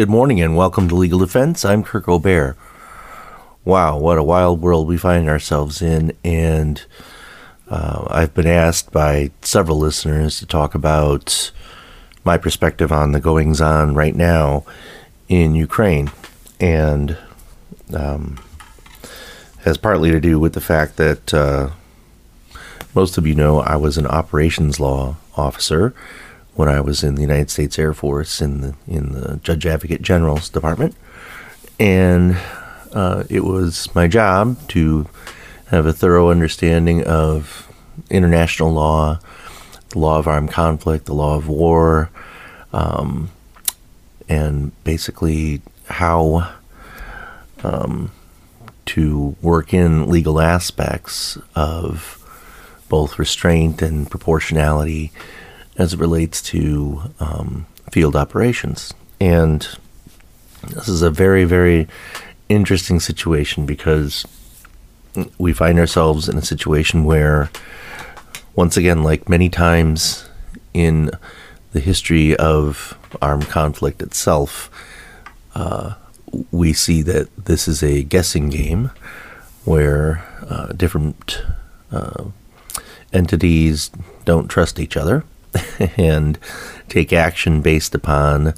[0.00, 1.62] Good morning and welcome to Legal Defense.
[1.62, 2.56] I'm Kirk O'Bear.
[3.66, 6.16] Wow, what a wild world we find ourselves in.
[6.24, 6.82] And
[7.68, 11.52] uh, I've been asked by several listeners to talk about
[12.24, 14.64] my perspective on the goings on right now
[15.28, 16.10] in Ukraine.
[16.58, 17.18] And
[17.92, 18.42] um,
[19.64, 21.72] has partly to do with the fact that uh,
[22.94, 25.94] most of you know I was an operations law officer
[26.60, 30.02] when I was in the United States Air Force in the in the Judge Advocate
[30.02, 30.94] General's department,
[31.78, 32.36] and
[32.92, 35.08] uh, it was my job to
[35.68, 37.66] have a thorough understanding of
[38.10, 39.18] international law,
[39.88, 42.10] the law of armed conflict, the law of war,
[42.74, 43.30] um,
[44.28, 46.52] and basically how
[47.64, 48.12] um,
[48.84, 52.18] to work in legal aspects of
[52.90, 55.10] both restraint and proportionality
[55.80, 58.92] as it relates to um, field operations.
[59.18, 59.66] And
[60.68, 61.88] this is a very, very
[62.50, 64.26] interesting situation because
[65.38, 67.50] we find ourselves in a situation where,
[68.54, 70.28] once again, like many times
[70.74, 71.10] in
[71.72, 74.70] the history of armed conflict itself,
[75.54, 75.94] uh,
[76.50, 78.90] we see that this is a guessing game
[79.64, 81.42] where uh, different
[81.90, 82.24] uh,
[83.14, 83.90] entities
[84.26, 85.24] don't trust each other
[85.96, 86.38] and
[86.88, 88.54] take action based upon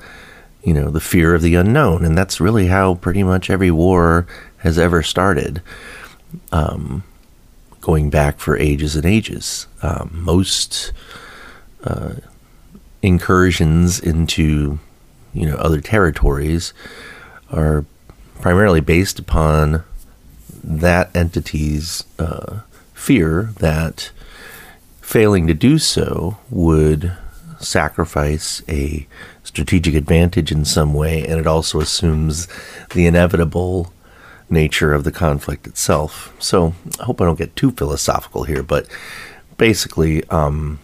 [0.63, 2.05] you know the fear of the unknown.
[2.05, 4.27] And that's really how pretty much every war
[4.59, 5.63] has ever started.
[6.51, 7.05] Um,
[7.83, 9.67] going back for ages and ages.
[9.83, 10.93] Um, most
[11.85, 12.15] uh,
[13.03, 14.79] incursions into
[15.35, 16.73] you know other territories
[17.51, 17.85] are
[18.41, 19.85] primarily based upon
[20.65, 22.61] that entity's uh,
[22.95, 24.11] fear that
[25.13, 27.13] failing to do so would
[27.61, 29.07] sacrifice a
[29.43, 32.49] strategic advantage in some way, and it also assumes
[32.95, 33.93] the inevitable
[34.49, 36.35] nature of the conflict itself.
[36.39, 38.87] So I hope I don't get too philosophical here, but
[39.59, 40.79] basically, um,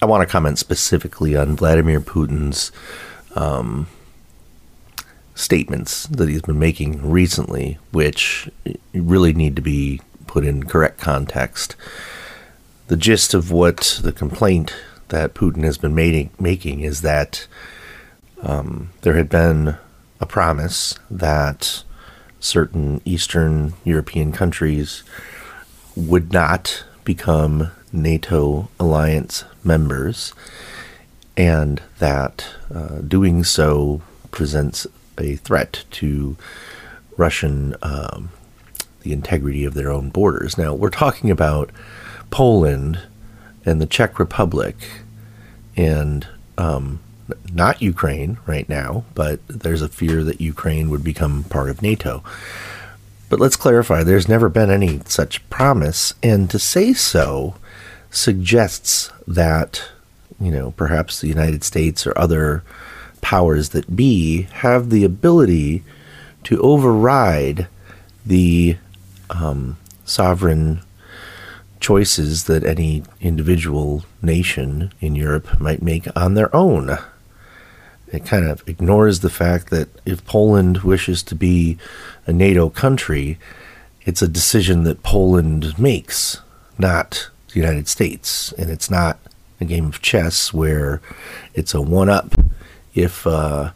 [0.00, 2.70] I want to comment specifically on Vladimir Putin's
[3.34, 3.88] um,
[5.34, 8.48] statements that he's been making recently, which
[8.94, 11.74] really need to be put in correct context.
[12.88, 14.74] The gist of what the complaint
[15.08, 17.46] that Putin has been making, is that
[18.42, 19.76] um, there had been
[20.20, 21.84] a promise that
[22.40, 25.02] certain Eastern European countries
[25.96, 30.32] would not become NATO alliance members,
[31.36, 34.00] and that uh, doing so
[34.30, 34.86] presents
[35.18, 36.38] a threat to
[37.18, 38.30] Russian um,
[39.02, 40.56] the integrity of their own borders.
[40.56, 41.70] Now we're talking about
[42.30, 43.00] Poland
[43.64, 44.76] and the Czech Republic,
[45.76, 47.00] and um,
[47.52, 52.22] not Ukraine right now, but there's a fear that Ukraine would become part of NATO.
[53.28, 57.56] But let's clarify there's never been any such promise, and to say so
[58.10, 59.84] suggests that,
[60.40, 62.62] you know, perhaps the United States or other
[63.20, 65.82] powers that be have the ability
[66.44, 67.66] to override
[68.24, 68.76] the
[69.28, 70.80] um, sovereign
[71.80, 76.98] choices that any individual nation in Europe might make on their own.
[78.10, 81.78] It kind of ignores the fact that if Poland wishes to be
[82.26, 83.38] a NATO country,
[84.02, 86.40] it's a decision that Poland makes,
[86.78, 88.52] not the United States.
[88.56, 89.18] And it's not
[89.60, 91.02] a game of chess where
[91.54, 92.34] it's a one up
[92.94, 93.72] if uh,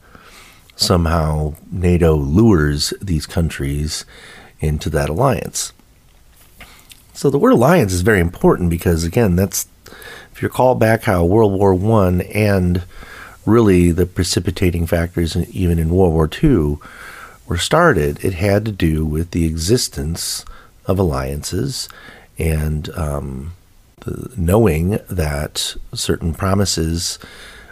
[0.77, 4.05] somehow NATO lures these countries
[4.61, 5.73] into that alliance.
[7.23, 9.69] So the word alliance is very important because again, that's
[10.33, 12.83] if you recall back how World War One and
[13.47, 16.79] really the precipitating factors even in World War II
[17.47, 20.45] were started, it had to do with the existence
[20.87, 21.89] of alliances
[22.41, 23.53] and um,
[24.37, 27.21] knowing that certain promises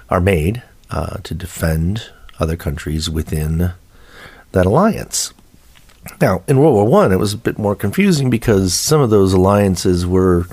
[0.08, 0.62] are made
[0.92, 3.72] uh, to defend other countries within
[4.53, 5.32] that alliance.
[6.20, 9.32] Now, in World War One, it was a bit more confusing because some of those
[9.32, 10.47] alliances were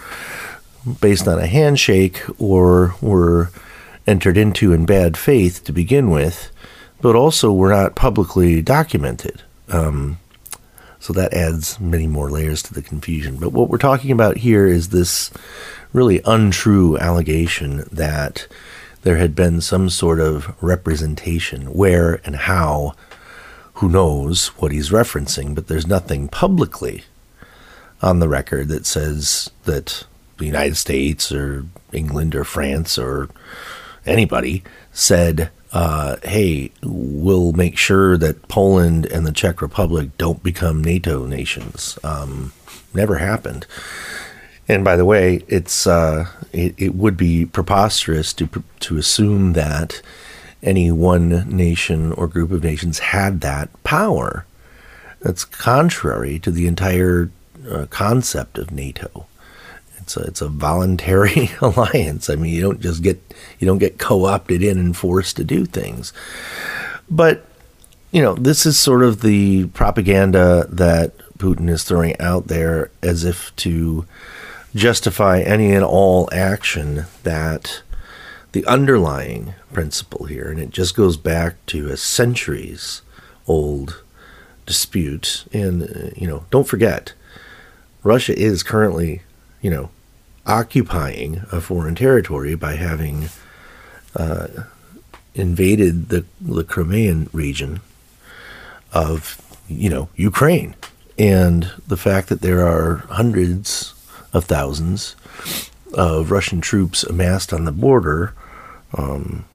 [1.02, 3.50] based on a handshake or were
[4.06, 6.52] entered into in bad faith to begin with,
[7.02, 9.42] but also were not publicly documented.
[9.70, 10.20] Um,
[11.00, 13.38] so that adds many more layers to the confusion.
[13.38, 15.32] But what we're talking about here is this
[15.94, 18.48] really untrue allegation that
[19.04, 22.94] there had been some sort of representation where and how
[23.78, 27.04] who knows what he's referencing, but there's nothing publicly
[28.02, 30.06] on the record that says that
[30.38, 33.30] the United States or England or France or
[34.06, 40.84] anybody said uh, hey, we'll make sure that Poland and the Czech Republic don't become
[40.84, 42.00] NATO nations.
[42.04, 42.54] Um,
[42.94, 43.66] never happened.
[44.68, 48.48] And by the way, it's uh, it, it would be preposterous to
[48.80, 50.02] to assume that
[50.64, 54.46] any one nation or group of nations had that power.
[55.22, 57.30] That's contrary to the entire
[57.70, 59.26] uh, concept of NATO.
[59.98, 62.30] It's a, it's a voluntary alliance.
[62.30, 63.22] I mean, you don't just get
[63.60, 66.14] you don't get co-opted in and forced to do things.
[67.10, 67.46] But
[68.12, 73.24] you know, this is sort of the propaganda that Putin is throwing out there as
[73.24, 74.06] if to
[74.76, 77.82] justify any and all action that
[78.52, 83.02] the underlying principle here, and it just goes back to a centuries
[83.48, 84.04] old
[84.66, 85.46] dispute.
[85.54, 87.14] And, uh, you know, don't forget,
[88.04, 89.22] Russia is currently,
[89.62, 89.90] you know,
[90.46, 93.30] occupying a foreign territory by having
[94.16, 94.48] uh,
[95.36, 97.82] invaded the, the Crimean region
[98.94, 100.76] of, you know, Ukraine.
[101.20, 103.94] And the fact that there are hundreds
[104.34, 105.16] of thousands
[105.94, 108.34] of Russian troops amassed on the border,
[108.98, 109.46] um,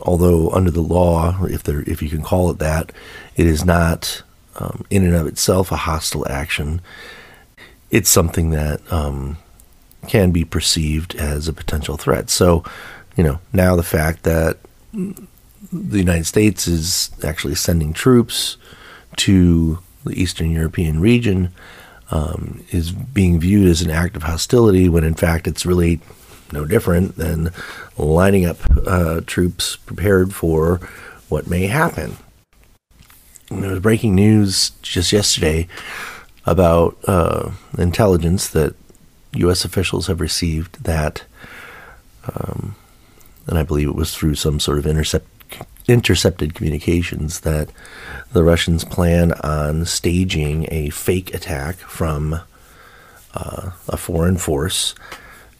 [0.00, 2.92] although under the law, if there, if you can call it that,
[3.36, 4.22] it is not
[4.56, 6.80] um, in and of itself a hostile action.
[7.90, 9.38] It's something that um,
[10.06, 12.30] can be perceived as a potential threat.
[12.30, 12.64] So,
[13.16, 14.58] you know, now the fact that
[14.92, 18.56] the United States is actually sending troops
[19.16, 21.52] to the Eastern European region
[22.10, 26.00] um, is being viewed as an act of hostility when in fact it's really
[26.52, 27.50] no different than
[27.96, 30.80] lining up uh, troops prepared for
[31.28, 32.16] what may happen.
[33.50, 35.68] And there was breaking news just yesterday
[36.46, 38.74] about uh, intelligence that
[39.34, 39.64] U.S.
[39.64, 41.24] officials have received that,
[42.34, 42.74] um,
[43.46, 45.26] and I believe it was through some sort of intercept,
[45.90, 47.70] intercepted communications that
[48.32, 52.40] the Russians plan on staging a fake attack from
[53.34, 54.94] uh, a foreign force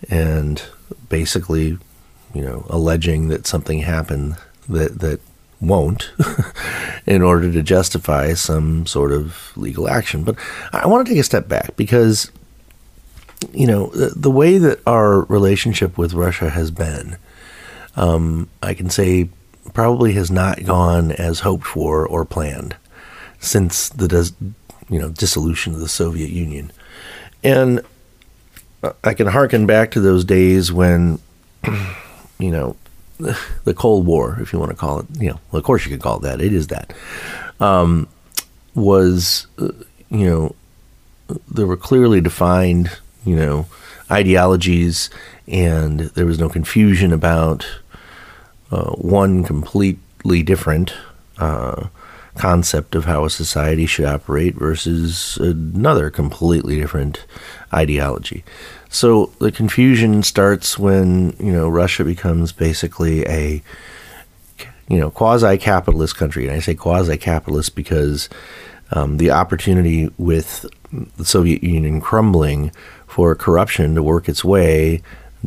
[0.08, 0.62] and
[1.08, 1.78] basically,
[2.32, 4.36] you know, alleging that something happened
[4.68, 5.20] that that
[5.60, 6.12] won't
[7.06, 10.24] in order to justify some sort of legal action.
[10.24, 10.36] But
[10.72, 12.30] I want to take a step back because
[13.52, 17.16] you know the, the way that our relationship with Russia has been,
[17.96, 19.28] um, I can say
[19.74, 22.76] probably has not gone as hoped for or planned
[23.38, 24.32] since the
[24.88, 26.72] you know dissolution of the Soviet Union,
[27.42, 27.80] and
[29.04, 31.18] I can harken back to those days when
[32.38, 32.76] you know
[33.64, 35.90] the Cold War, if you want to call it, you know, well, of course you
[35.90, 36.40] can call it that.
[36.40, 36.92] It is that.
[37.60, 38.08] Um,
[38.74, 39.72] was uh,
[40.10, 40.54] you know
[41.48, 42.90] there were clearly defined
[43.24, 43.66] you know
[44.10, 45.10] ideologies,
[45.46, 47.66] and there was no confusion about
[48.70, 50.94] uh, one completely different
[51.38, 51.88] uh,
[52.36, 57.24] concept of how a society should operate versus another completely different
[57.74, 58.44] ideology.
[58.88, 63.62] So the confusion starts when you know Russia becomes basically a
[64.88, 68.28] you know quasi-capitalist country, and I say quasi-capitalist because
[68.92, 70.66] um, the opportunity with
[71.16, 72.72] the Soviet Union crumbling
[73.06, 75.02] for corruption to work its way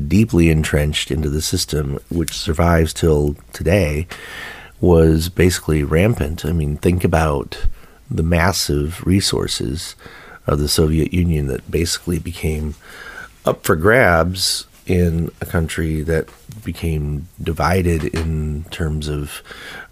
[0.07, 4.07] deeply entrenched into the system, which survives till today,
[4.81, 6.45] was basically rampant.
[6.45, 7.65] I mean, think about
[8.09, 9.95] the massive resources
[10.45, 12.75] of the Soviet Union that basically became
[13.45, 16.27] up for grabs in a country that
[16.63, 19.41] became divided in terms of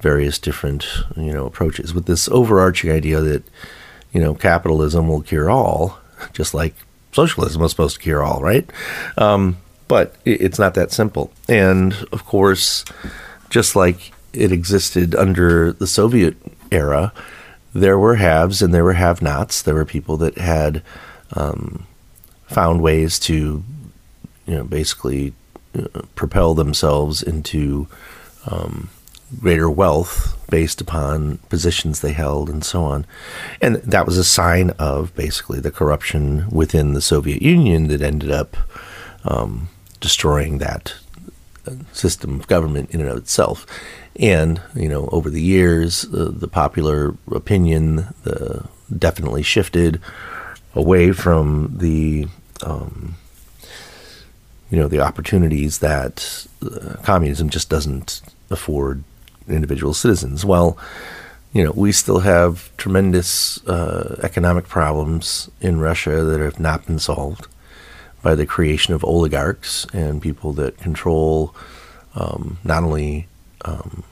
[0.01, 3.43] various different you know approaches with this overarching idea that
[4.11, 5.97] you know capitalism will cure all
[6.33, 6.75] just like
[7.13, 8.69] socialism was supposed to cure all right
[9.17, 9.55] um,
[9.91, 11.33] but it's not that simple.
[11.49, 12.85] And of course,
[13.49, 16.37] just like it existed under the Soviet
[16.71, 17.11] era,
[17.73, 19.61] there were haves and there were have nots.
[19.61, 20.81] There were people that had
[21.33, 21.85] um,
[22.45, 23.65] found ways to,
[24.45, 25.33] you know, basically
[25.77, 27.89] uh, propel themselves into
[28.49, 28.89] um,
[29.41, 33.05] greater wealth based upon positions they held and so on.
[33.61, 38.31] And that was a sign of basically the corruption within the Soviet Union that ended
[38.31, 38.55] up
[39.25, 39.67] um,
[40.01, 40.93] destroying that
[41.93, 43.65] system of government in and of itself.
[44.19, 48.63] And you know, over the years, uh, the popular opinion uh,
[48.95, 50.01] definitely shifted
[50.75, 52.27] away from the
[52.63, 53.15] um,
[54.69, 59.03] you know the opportunities that uh, communism just doesn't afford
[59.47, 60.43] individual citizens.
[60.43, 60.77] Well,
[61.53, 66.99] you know, we still have tremendous uh, economic problems in Russia that have not been
[66.99, 67.47] solved
[68.21, 71.55] by the creation of oligarchs and people that control
[72.15, 73.27] um, not only
[73.65, 74.03] um,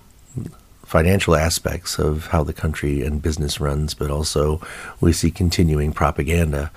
[0.84, 4.60] financial aspects of how the country and business runs, but also
[5.00, 6.72] we see continuing propaganda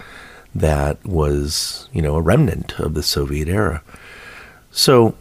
[0.55, 3.83] that was, you know, a remnant of the Soviet era.
[4.71, 5.15] So,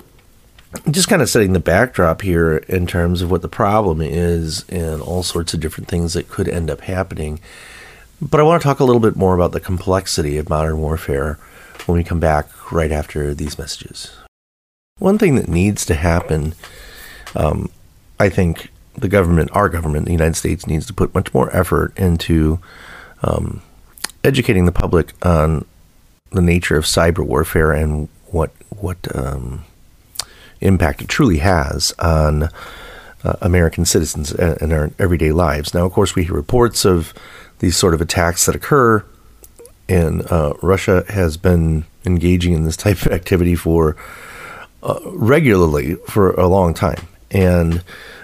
[0.90, 5.02] just kind of setting the backdrop here in terms of what the problem is and
[5.02, 7.40] all sorts of different things that could end up happening.
[8.22, 11.40] But I want to talk a little bit more about the complexity of modern warfare
[11.88, 14.12] when we come back right after these messages.
[15.00, 16.54] One thing that needs to happen,
[17.36, 17.70] um,
[18.20, 21.98] I think the government, our government, the United States, needs to put much more effort
[21.98, 22.60] into
[23.24, 23.62] um,
[24.24, 25.66] educating the public on
[26.32, 29.66] the nature of cyber warfare and what what um,
[30.62, 32.44] impact it truly has on
[33.24, 35.74] uh, American citizens and our everyday lives.
[35.74, 37.14] Now, of course, we hear reports of
[37.60, 39.04] these sort of attacks that occur,
[39.92, 43.98] and uh, Russia has been engaging in this type of activity for
[44.82, 47.84] uh, regularly for a long time, and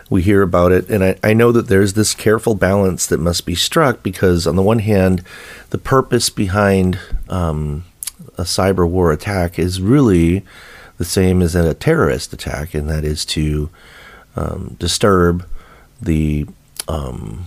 [0.09, 0.89] we hear about it.
[0.89, 4.55] And I, I know that there's this careful balance that must be struck because, on
[4.55, 5.23] the one hand,
[5.71, 7.83] the purpose behind um,
[8.37, 10.45] a cyber war attack is really
[10.97, 13.69] the same as in a terrorist attack, and that is to
[14.37, 15.45] um, disturb
[16.01, 16.47] the
[16.87, 17.45] um,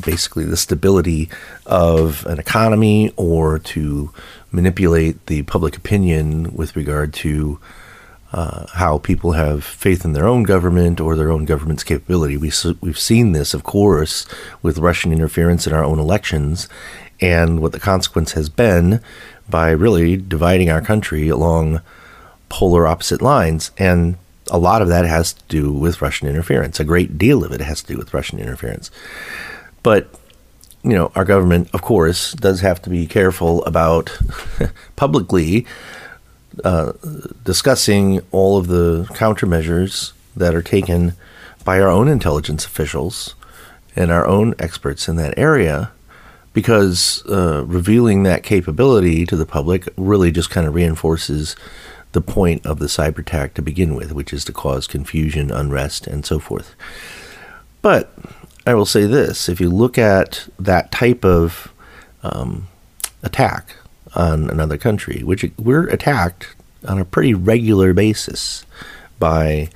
[0.00, 1.28] basically the stability
[1.66, 4.12] of an economy or to
[4.50, 7.60] manipulate the public opinion with regard to
[8.32, 12.36] uh, how people have faith in their own government or their own government's capability.
[12.36, 14.26] We, we've seen this, of course,
[14.62, 16.68] with Russian interference in our own elections
[17.20, 19.00] and what the consequence has been
[19.48, 21.80] by really dividing our country along
[22.48, 23.70] polar opposite lines.
[23.78, 24.18] And
[24.50, 26.78] a lot of that has to do with Russian interference.
[26.80, 28.90] A great deal of it has to do with Russian interference.
[29.82, 30.12] But,
[30.82, 34.16] you know, our government, of course, does have to be careful about
[34.96, 35.66] publicly
[36.64, 36.92] uh,
[37.44, 41.14] discussing all of the countermeasures that are taken
[41.64, 43.34] by our own intelligence officials
[43.94, 45.90] and our own experts in that area
[46.52, 51.54] because uh, revealing that capability to the public really just kind of reinforces
[52.12, 56.06] the point of the cyber attack to begin with, which is to cause confusion, unrest,
[56.06, 56.74] and so forth.
[57.82, 58.12] But
[58.68, 61.72] I will say this if you look at that type of
[62.22, 62.68] um,
[63.22, 63.76] attack
[64.14, 66.54] on another country, which we're attacked
[66.86, 68.66] on a pretty regular basis
[69.18, 69.70] by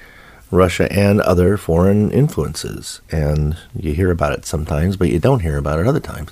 [0.50, 3.00] Russia and other foreign influences.
[3.10, 6.30] And you hear about it sometimes, but you don't hear about it other times.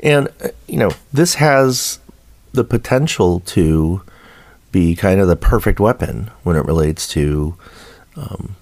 [0.00, 2.00] And, uh, you know, this has
[2.50, 4.02] the potential to
[4.72, 7.54] be kind of the perfect weapon when it relates to
[8.16, 8.56] um,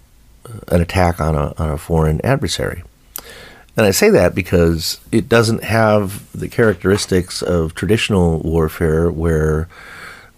[0.68, 2.82] an attack on a, on a foreign adversary.
[3.76, 9.68] And I say that because it doesn't have the characteristics of traditional warfare where,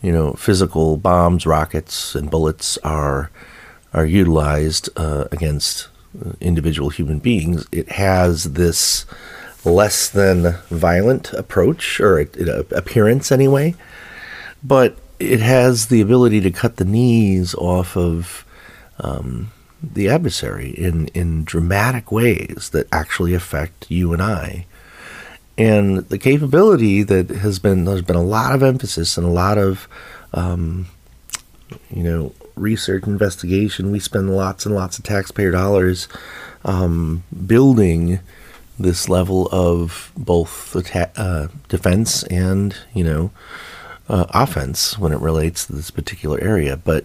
[0.02, 3.30] you know, physical bombs, rockets, and bullets are
[3.94, 5.88] are utilized uh, against
[6.40, 7.66] individual human beings.
[7.72, 9.06] It has this
[9.64, 13.74] less than violent approach or appearance anyway,
[14.62, 18.44] but it has the ability to cut the knees off of
[19.00, 19.50] um,
[19.82, 24.66] the adversary in, in dramatic ways that actually affect you and I.
[25.56, 29.58] And the capability that has been, there's been a lot of emphasis and a lot
[29.58, 29.88] of,
[30.32, 30.86] um,
[31.90, 33.90] you know, research investigation.
[33.90, 36.08] We spend lots and lots of taxpayer dollars
[36.64, 38.20] um, building
[38.78, 43.30] this level of both uh, defense and, you know,
[44.08, 47.04] uh, offense when it relates to this particular area, but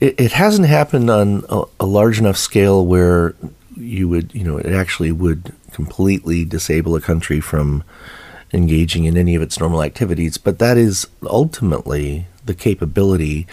[0.00, 3.34] it, it hasn't happened on a, a, large enough scale where
[3.76, 7.84] you would, you know, it actually would completely disable a country from
[8.52, 10.38] engaging in any of its normal activities.
[10.38, 13.46] But that is ultimately the capability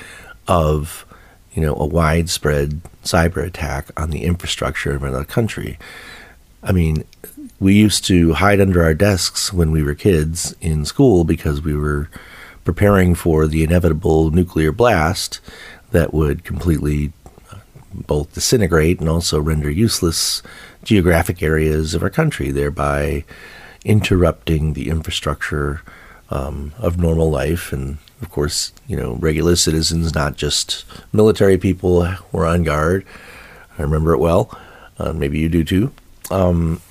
[0.47, 1.05] of,
[1.53, 5.77] you know, a widespread cyber attack on the infrastructure of another country.
[6.61, 7.03] I mean,
[7.59, 11.75] we used to hide under our desks when we were kids in school because we
[11.75, 12.09] were
[12.63, 15.39] preparing for the inevitable nuclear blast
[15.93, 17.13] that would completely
[17.51, 17.57] uh,
[17.93, 20.43] both disintegrate and also render useless
[20.83, 23.23] geographic areas of our country, thereby
[23.85, 25.81] interrupting the infrastructure
[26.29, 27.71] um, of normal life.
[27.71, 33.05] And of course, you know, regular citizens, not just military people, were on guard.
[33.77, 34.57] I remember it well.
[34.99, 35.91] Uh, maybe you do too.
[36.31, 36.81] Um,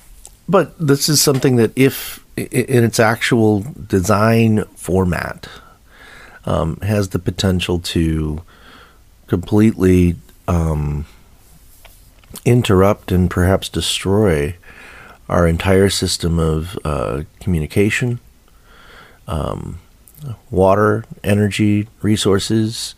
[0.49, 5.49] but this is something that, if in its actual design format,
[6.45, 8.43] um, has the potential to
[9.33, 10.15] completely
[10.47, 11.07] um,
[12.45, 14.55] interrupt and perhaps destroy
[15.27, 18.21] our entire system of uh, communication,
[19.27, 19.79] um,
[20.51, 22.95] water, energy, resources,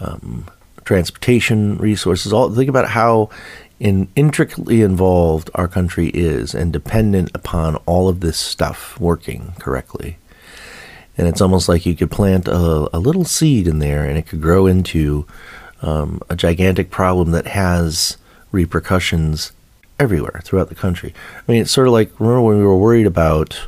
[0.00, 0.46] um,
[0.84, 2.32] transportation resources.
[2.32, 3.30] All think about how
[3.78, 10.18] in, intricately involved our country is and dependent upon all of this stuff working correctly.
[11.16, 14.26] And it's almost like you could plant a, a little seed in there and it
[14.26, 15.24] could grow into
[15.82, 18.16] um, a gigantic problem that has
[18.52, 19.52] repercussions
[19.98, 21.14] everywhere throughout the country.
[21.36, 23.66] I mean, it's sort of like remember when we were worried about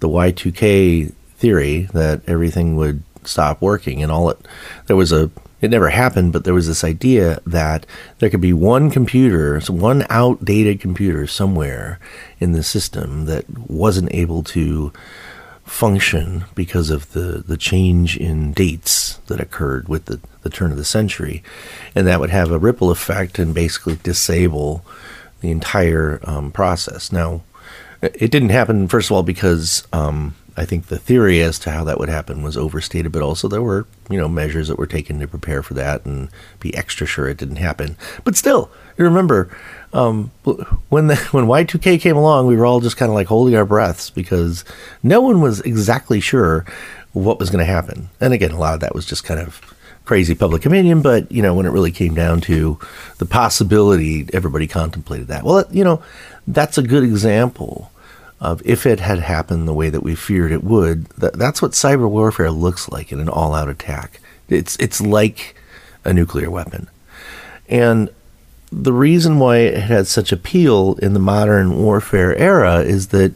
[0.00, 4.38] the Y2K theory that everything would stop working and all it
[4.86, 5.30] there was a
[5.62, 7.86] it never happened, but there was this idea that
[8.18, 12.00] there could be one computer, one outdated computer somewhere
[12.40, 14.92] in the system that wasn't able to
[15.72, 20.76] function because of the, the change in dates that occurred with the, the turn of
[20.76, 21.42] the century.
[21.94, 24.84] And that would have a ripple effect and basically disable
[25.40, 27.10] the entire um, process.
[27.10, 27.42] Now,
[28.02, 31.84] it didn't happen, first of all, because um, I think the theory as to how
[31.84, 35.18] that would happen was overstated, but also there were, you know, measures that were taken
[35.20, 36.28] to prepare for that and
[36.60, 37.96] be extra sure it didn't happen.
[38.24, 39.54] But still, you remember
[39.92, 40.30] um,
[40.88, 43.64] when the, when Y2K came along, we were all just kind of like holding our
[43.64, 44.64] breaths because
[45.02, 46.66] no one was exactly sure
[47.12, 48.10] what was going to happen.
[48.20, 49.60] And again, a lot of that was just kind of
[50.04, 52.78] crazy public opinion, but you know, when it really came down to
[53.18, 55.44] the possibility, everybody contemplated that.
[55.44, 56.02] Well, you know,
[56.46, 57.91] that's a good example
[58.42, 61.70] of if it had happened the way that we feared it would, that, that's what
[61.70, 64.20] cyber warfare looks like in an all-out attack.
[64.48, 65.54] It's it's like
[66.04, 66.88] a nuclear weapon,
[67.68, 68.10] and
[68.72, 73.32] the reason why it had such appeal in the modern warfare era is that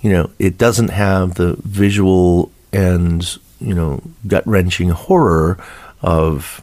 [0.00, 5.58] you know it doesn't have the visual and you know gut wrenching horror
[6.00, 6.62] of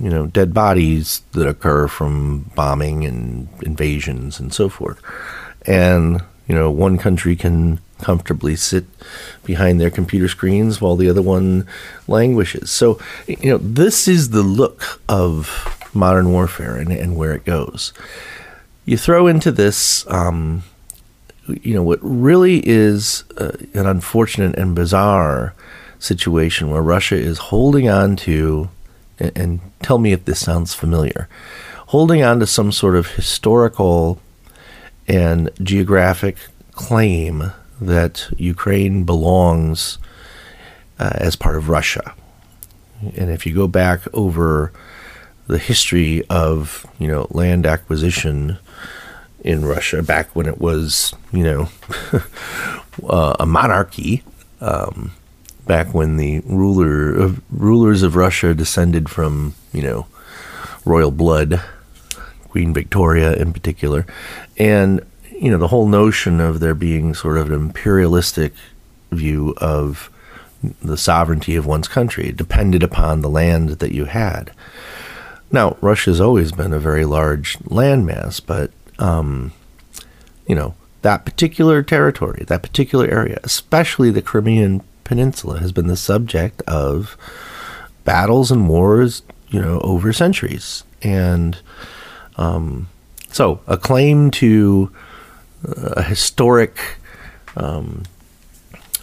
[0.00, 5.02] you know dead bodies that occur from bombing and invasions and so forth,
[5.66, 8.84] and you know, one country can comfortably sit
[9.44, 11.66] behind their computer screens while the other one
[12.06, 12.70] languishes.
[12.70, 17.92] So, you know, this is the look of modern warfare and, and where it goes.
[18.84, 20.64] You throw into this, um,
[21.46, 25.54] you know, what really is uh, an unfortunate and bizarre
[25.98, 28.68] situation where Russia is holding on to,
[29.18, 31.28] and, and tell me if this sounds familiar,
[31.88, 34.20] holding on to some sort of historical
[35.06, 36.36] and geographic
[36.72, 39.98] claim that Ukraine belongs
[40.98, 42.14] uh, as part of Russia.
[43.16, 44.72] And if you go back over
[45.46, 48.58] the history of you know land acquisition
[49.40, 51.68] in Russia, back when it was you know
[53.08, 54.22] uh, a monarchy,
[54.60, 55.12] um,
[55.66, 60.06] back when the ruler rulers of Russia descended from you know
[60.84, 61.60] royal blood,
[62.54, 64.06] Queen Victoria in particular,
[64.58, 68.52] and you know the whole notion of there being sort of an imperialistic
[69.10, 70.08] view of
[70.80, 74.52] the sovereignty of one's country depended upon the land that you had.
[75.50, 79.52] Now, Russia's always been a very large landmass, but um,
[80.46, 85.96] you know that particular territory, that particular area, especially the Crimean Peninsula, has been the
[85.96, 87.16] subject of
[88.04, 91.58] battles and wars, you know, over centuries, and
[92.36, 92.88] um,
[93.30, 94.90] so a claim to
[95.64, 96.98] a historic
[97.56, 98.02] um,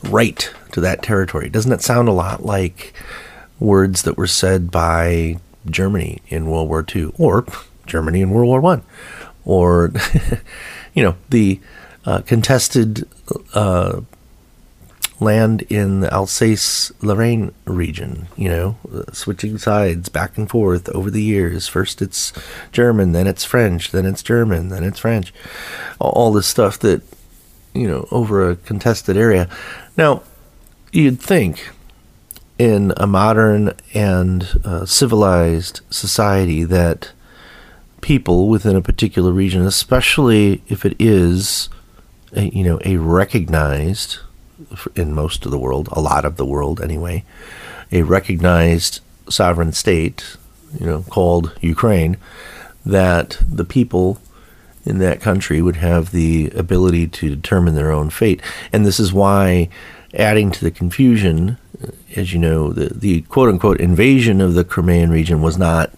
[0.03, 1.49] right to that territory.
[1.49, 2.93] Doesn't it sound a lot like
[3.59, 5.37] words that were said by
[5.69, 7.45] Germany in World War II or
[7.85, 8.83] Germany in World War One,
[9.45, 9.91] or
[10.93, 11.59] you know the
[12.05, 13.07] uh, contested
[13.53, 14.01] uh,
[15.21, 18.75] land in the Alsace Lorraine region, you know,
[19.13, 21.67] switching sides back and forth over the years.
[21.67, 22.33] First it's
[22.71, 25.31] German, then it's French, then it's German, then it's French.
[25.99, 27.03] All this stuff that,
[27.73, 29.47] you know, over a contested area.
[29.95, 30.23] Now,
[30.91, 31.69] you'd think
[32.57, 37.11] in a modern and uh, civilized society that
[38.01, 41.69] people within a particular region, especially if it is,
[42.35, 44.17] a, you know, a recognized
[44.95, 47.23] in most of the world, a lot of the world anyway,
[47.91, 50.37] a recognized sovereign state,
[50.79, 52.17] you know, called Ukraine,
[52.85, 54.19] that the people
[54.85, 58.41] in that country would have the ability to determine their own fate.
[58.73, 59.69] And this is why,
[60.13, 61.57] adding to the confusion,
[62.15, 65.91] as you know, the, the quote unquote invasion of the Crimean region was not,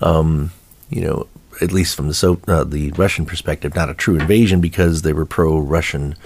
[0.00, 0.52] um,
[0.88, 1.26] you know,
[1.60, 5.12] at least from the so, uh, the Russian perspective, not a true invasion because they
[5.12, 6.16] were pro Russian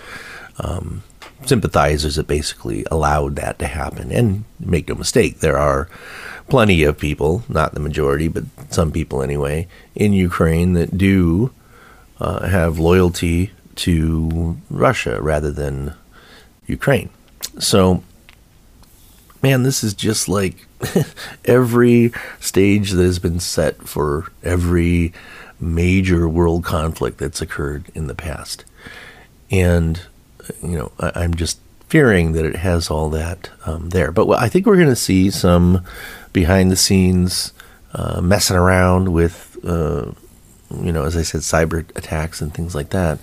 [0.58, 1.02] um,
[1.44, 4.10] sympathizers that basically allowed that to happen.
[4.12, 5.88] And make no mistake, there are
[6.48, 11.52] plenty of people, not the majority, but some people anyway, in Ukraine that do
[12.20, 15.94] uh, have loyalty to Russia rather than
[16.66, 17.10] Ukraine.
[17.58, 18.02] So,
[19.42, 20.66] man, this is just like
[21.44, 25.12] every stage that has been set for every
[25.60, 28.64] major world conflict that's occurred in the past.
[29.50, 30.02] And,
[30.62, 34.12] you know, I, am just fearing that it has all that um, there.
[34.12, 35.84] But I think we're going to see some
[36.32, 37.52] behind the scenes
[37.94, 40.12] uh, messing around with, uh,
[40.82, 43.18] you know, as I said, cyber attacks and things like that.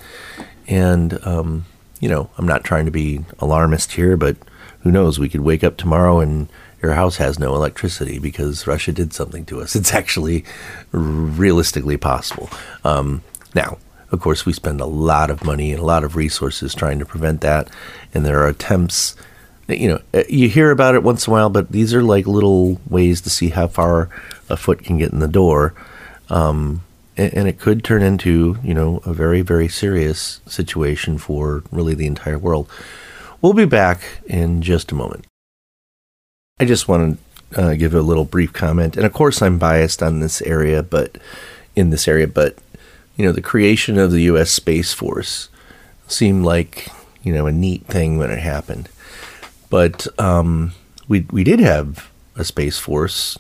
[0.68, 1.66] And, um,
[2.00, 4.36] you know, I'm not trying to be alarmist here, but
[4.80, 5.20] who knows?
[5.20, 6.50] We could wake up tomorrow and
[6.82, 9.76] your house has no electricity because Russia did something to us.
[9.86, 10.46] It's actually
[10.92, 12.50] realistically possible.
[12.84, 13.78] Um, now,
[14.12, 17.06] of course, we spend a lot of money and a lot of resources trying to
[17.06, 17.70] prevent that,
[18.13, 19.15] and there are attempts.
[19.68, 22.28] You know, uh, you hear about it once in a while, but these are like
[22.28, 24.10] little ways to see how far
[24.50, 25.74] a foot can get in the door.
[26.30, 26.84] Um,
[27.18, 31.96] and, and it could turn into, you know, a very, very serious situation for really
[31.96, 32.70] the entire world.
[33.41, 35.26] We'll be back in just a moment.
[36.60, 37.20] I just want
[37.54, 40.82] to uh, give a little brief comment, and of course, I'm biased on this area,
[40.84, 41.18] but
[41.76, 42.58] in this area, but
[43.15, 44.51] you know, the creation of the U.S.
[44.51, 45.49] Space Force
[46.08, 46.89] seemed like
[47.23, 48.89] you know a neat thing when it happened,
[49.69, 50.73] but um,
[51.08, 53.39] we we did have a space force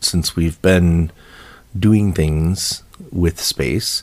[0.00, 1.10] since we've been
[1.78, 4.02] doing things with space,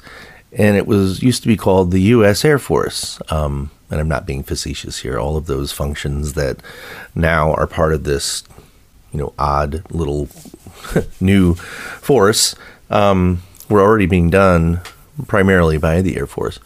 [0.51, 2.43] and it was used to be called the U.S.
[2.43, 3.19] Air Force.
[3.30, 5.19] Um, and I'm not being facetious here.
[5.19, 6.58] All of those functions that
[7.13, 8.43] now are part of this,
[9.12, 10.28] you know, odd little
[11.21, 12.56] new force
[12.89, 14.82] um, were already being done
[15.28, 16.60] primarily by the Air Force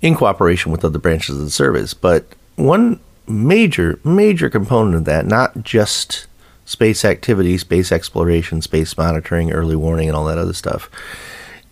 [0.00, 1.94] in cooperation with other branches of the service.
[1.94, 6.26] But one major, major component of that, not just
[6.64, 10.90] space activity, space exploration, space monitoring, early warning, and all that other stuff,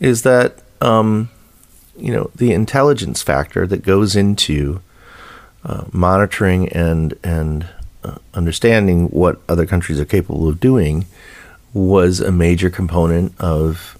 [0.00, 1.30] is that um,
[1.96, 4.80] you know the intelligence factor that goes into
[5.64, 7.68] uh, monitoring and and
[8.04, 11.06] uh, understanding what other countries are capable of doing
[11.74, 13.95] was a major component of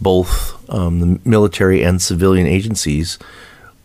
[0.00, 3.18] both um, the military and civilian agencies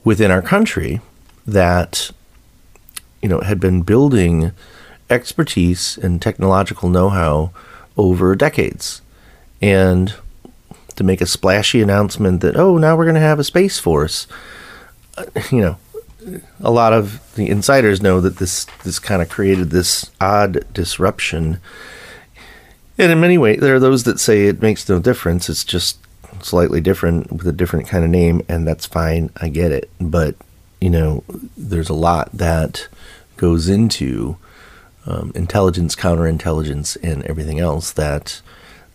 [0.04, 1.02] within our country
[1.46, 2.12] that
[3.22, 4.52] you know had been building
[5.10, 7.52] expertise and technological know-how
[7.98, 9.02] over decades.
[9.62, 10.14] And
[11.00, 14.28] to make a splashy announcement that oh now we're going to have a space force
[15.18, 15.78] uh, you know
[16.60, 21.60] a lot of the insiders know that this this kind of created this odd disruption
[23.00, 25.98] and in many ways there are those that say it makes no difference it's just
[26.42, 30.36] slightly different with a different kind of name and that's fine i get it but
[30.80, 31.24] you know
[31.58, 32.88] there's a lot that
[33.38, 34.38] goes into
[35.06, 38.42] um, intelligence counterintelligence and everything else that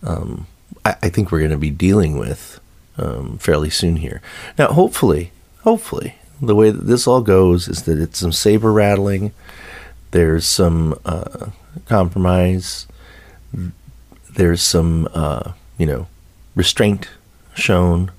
[0.04, 0.46] um,
[0.84, 2.60] I, I think we're going to be dealing with
[2.96, 4.20] um, fairly soon here.
[4.58, 9.32] Now, hopefully, hopefully, the way that this all goes is that it's some saber rattling.
[10.10, 11.50] There's some uh,
[11.86, 12.86] compromise.
[14.34, 16.06] There's some, uh, you know,
[16.54, 17.08] restraint
[17.54, 18.10] shown.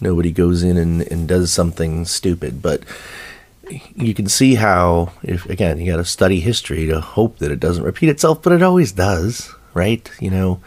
[0.00, 2.62] Nobody goes in and, and does something stupid.
[2.62, 2.82] But
[3.94, 7.60] you can see how, if again, you got to study history to hope that it
[7.60, 10.10] doesn't repeat itself, but it always does, right?
[10.20, 10.60] You know,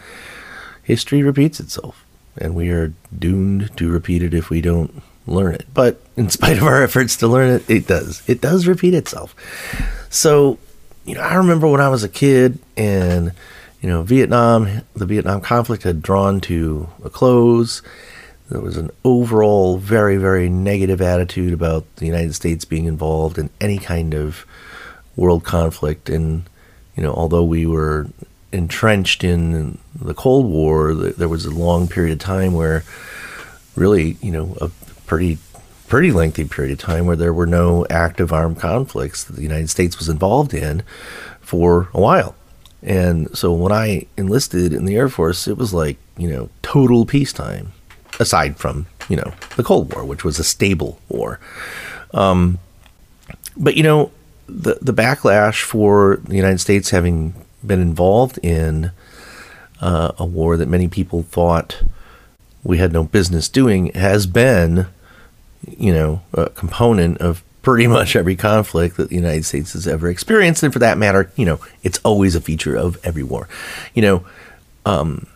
[0.83, 2.05] history repeats itself,
[2.37, 5.65] and we are doomed to repeat it if we don't learn it.
[5.73, 8.21] But in spite of our efforts to learn it, it does.
[8.27, 9.35] It does repeat itself.
[10.09, 10.59] So,
[11.05, 13.31] you know, I remember when I was a kid and,
[13.81, 17.81] you know, Vietnam, the Vietnam conflict had drawn to a close.
[18.49, 23.49] There was an overall very, very negative attitude about the United States being involved in
[23.59, 24.45] any kind of
[25.15, 26.09] world conflict.
[26.09, 26.43] And,
[26.95, 28.07] you know, although we were
[28.51, 32.83] entrenched in the Cold War, there was a long period of time where
[33.75, 34.69] really, you know, a
[35.07, 35.39] pretty
[35.87, 39.69] pretty lengthy period of time where there were no active armed conflicts that the United
[39.69, 40.83] States was involved in
[41.41, 42.33] for a while.
[42.83, 47.05] And so when I enlisted in the Air Force, it was like, you know, total
[47.05, 47.73] peacetime,
[48.19, 51.39] aside from, you know, the Cold War, which was a stable war.
[52.13, 52.59] Um,
[53.55, 54.11] but, you know,
[54.47, 57.33] the, the backlash for the United States having
[57.65, 58.91] been involved in
[59.79, 61.83] uh, a war that many people thought
[62.63, 64.87] we had no business doing has been,
[65.67, 70.10] you know, a component of pretty much every conflict that the United States has ever
[70.10, 70.63] experienced.
[70.63, 73.47] And for that matter, you know, it's always a feature of every war.
[73.93, 74.26] You know,
[74.86, 75.28] um,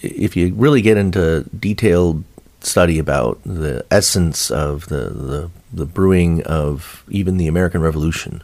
[0.00, 2.24] if you really get into detailed
[2.60, 8.42] study about the essence of the, the, the brewing of even the American Revolution,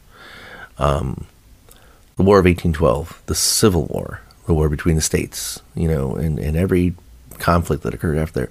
[0.79, 1.27] um,
[2.17, 6.39] the War of 1812, the Civil War, the war between the states, you know, and,
[6.39, 6.95] and every
[7.39, 8.51] conflict that occurred after there,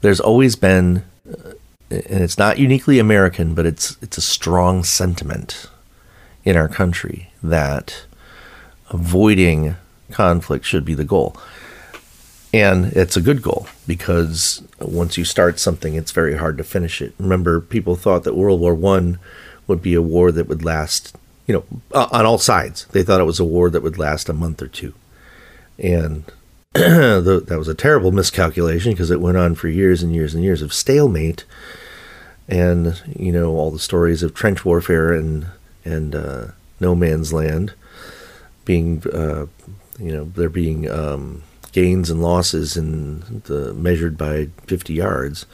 [0.00, 1.52] there's always been, uh,
[1.90, 5.66] and it's not uniquely American, but it's it's a strong sentiment
[6.44, 8.04] in our country that
[8.90, 9.76] avoiding
[10.10, 11.36] conflict should be the goal.
[12.52, 17.02] And it's a good goal because once you start something, it's very hard to finish
[17.02, 17.12] it.
[17.18, 19.18] Remember, people thought that World War One
[19.66, 21.16] would be a war that would last,
[21.46, 22.84] you know, on all sides.
[22.92, 24.94] They thought it was a war that would last a month or two,
[25.78, 26.24] and
[27.44, 30.60] that was a terrible miscalculation because it went on for years and years and years
[30.60, 31.44] of stalemate,
[32.48, 35.46] and you know all the stories of trench warfare and
[35.84, 36.46] and uh,
[36.80, 37.74] no man's land
[38.64, 39.46] being, uh,
[39.98, 45.46] you know, there being um, gains and losses in the measured by 50 yards,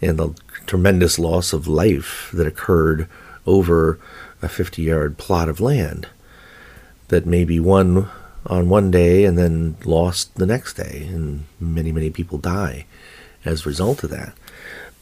[0.00, 0.34] and the
[0.66, 3.08] tremendous loss of life that occurred
[3.46, 3.98] over
[4.40, 6.08] a 50 yard plot of land
[7.08, 8.08] that maybe won
[8.46, 12.86] on one day and then lost the next day, and many, many people die
[13.44, 14.34] as a result of that.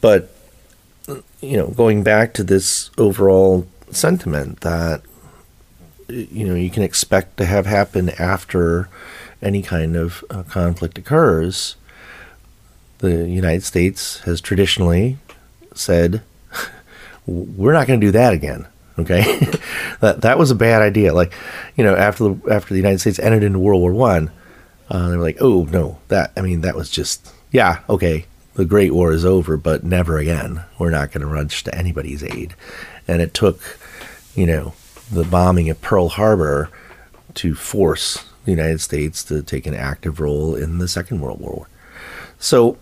[0.01, 0.33] But,
[1.41, 5.01] you know, going back to this overall sentiment that,
[6.07, 8.89] you know, you can expect to have happen after
[9.41, 11.75] any kind of uh, conflict occurs,
[12.99, 15.17] the United States has traditionally
[15.75, 16.21] said,
[17.25, 18.67] "We're not going to do that again."
[18.99, 19.23] Okay,
[20.01, 21.13] that that was a bad idea.
[21.13, 21.33] Like,
[21.75, 24.31] you know, after the after the United States entered into World War One,
[24.89, 28.25] uh, they were like, "Oh no, that I mean, that was just yeah, okay."
[28.55, 30.63] The Great War is over, but never again.
[30.77, 32.53] We're not going to rush to anybody's aid.
[33.07, 33.79] And it took,
[34.35, 34.73] you know,
[35.11, 36.69] the bombing of Pearl Harbor
[37.33, 41.67] to force the United States to take an active role in the Second World War.
[42.37, 42.77] So,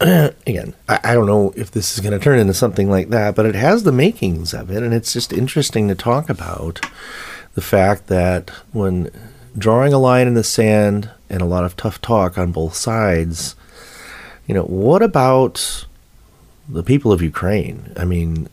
[0.00, 3.34] again, I, I, don't know if this is going to turn into something like that,
[3.34, 6.80] but it has the makings of it, and it's just interesting to talk about
[7.54, 9.10] the fact that when
[9.56, 13.56] drawing a line in the sand and a lot of tough talk on both sides,
[14.46, 15.84] you know, what about
[16.68, 17.92] the people of Ukraine?
[17.96, 18.48] I mean,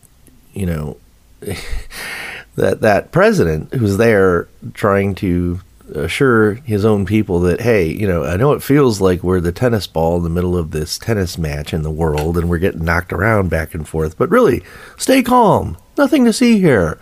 [0.52, 0.96] you know,
[2.56, 5.60] that that president who's there trying to
[5.94, 9.52] assure his own people that hey, you know, I know it feels like we're the
[9.52, 12.84] tennis ball in the middle of this tennis match in the world and we're getting
[12.84, 14.62] knocked around back and forth, but really,
[14.96, 15.76] stay calm.
[15.96, 16.98] Nothing to see here.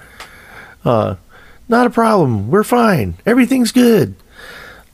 [0.85, 1.17] Uh,
[1.69, 2.51] not a problem.
[2.51, 3.17] We're fine.
[3.25, 4.15] Everything's good.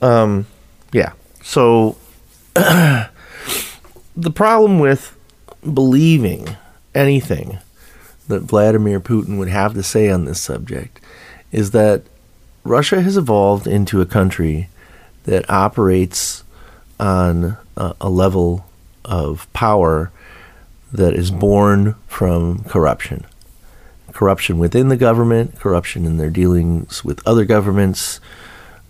[0.01, 0.47] Um,
[0.91, 1.13] yeah.
[1.43, 1.97] So
[2.53, 3.09] the
[4.33, 5.17] problem with
[5.61, 6.57] believing
[6.95, 7.59] anything
[8.27, 11.01] that Vladimir Putin would have to say on this subject
[11.51, 12.03] is that
[12.63, 14.69] Russia has evolved into a country
[15.23, 16.43] that operates
[16.99, 18.65] on a, level
[19.03, 20.11] of power
[20.91, 23.25] that is born from corruption.
[24.11, 28.19] Corruption within the government, corruption in their dealings with other governments,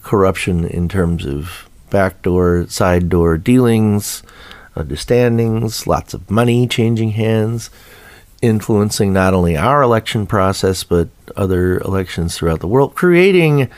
[0.04, 4.24] corruption in terms of backdoor, side door dealings,
[4.76, 7.70] understandings, lots of money changing hands,
[8.42, 13.70] influencing not only our election process but other elections throughout the world, creating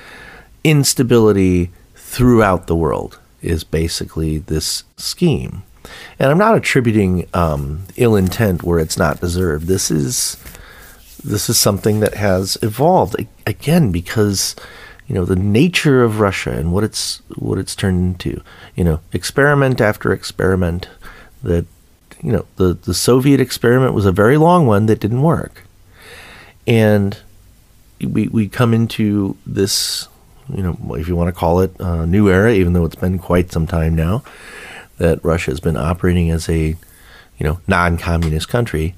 [0.64, 5.64] instability throughout the world is basically this scheme.
[6.18, 9.68] And I'm not attributing um, ill intent where it's not deserved.
[9.68, 10.38] This is
[11.24, 13.16] this is something that has evolved
[13.48, 14.56] again because
[15.08, 18.42] you know the nature of Russia and what it's what it's turned into.
[18.76, 20.88] You know, experiment after experiment
[21.44, 21.66] that
[22.24, 25.64] you know, the, the Soviet experiment was a very long one that didn't work.
[26.66, 27.18] And
[28.00, 30.08] we, we come into this,
[30.54, 33.20] you know, if you want to call it a new era, even though it's been
[33.20, 34.24] quite some time now
[34.98, 36.78] that Russia has been operating as a, you
[37.42, 38.96] know, non communist country.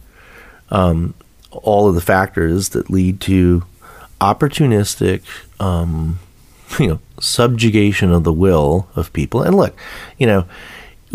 [0.69, 1.15] Um,
[1.51, 3.63] all of the factors that lead to
[4.21, 5.23] opportunistic,
[5.59, 6.19] um,
[6.79, 9.41] you know, subjugation of the will of people.
[9.41, 9.75] And look,
[10.19, 10.45] you know,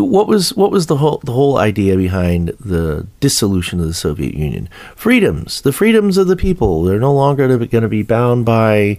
[0.03, 4.33] what was what was the whole the whole idea behind the dissolution of the Soviet
[4.33, 4.69] Union?
[4.95, 6.83] Freedoms, the freedoms of the people.
[6.83, 8.97] They're no longer going to be bound by,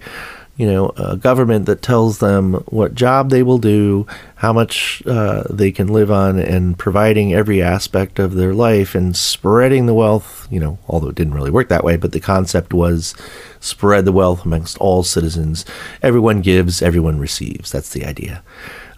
[0.56, 5.44] you know, a government that tells them what job they will do, how much uh,
[5.48, 10.46] they can live on, and providing every aspect of their life and spreading the wealth.
[10.50, 13.14] You know, although it didn't really work that way, but the concept was
[13.60, 15.64] spread the wealth amongst all citizens.
[16.02, 17.70] Everyone gives, everyone receives.
[17.70, 18.42] That's the idea.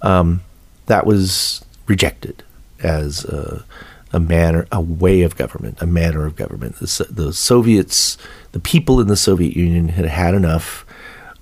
[0.03, 0.41] Um,
[0.87, 2.43] that was rejected
[2.83, 3.65] as a,
[4.13, 6.77] a manner, a way of government, a manner of government.
[6.77, 8.17] The, the, Soviets,
[8.53, 10.87] the people in the Soviet Union had had enough